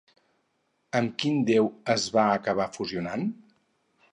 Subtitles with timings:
[0.99, 3.29] Amb quin déu es va acabar fusionant?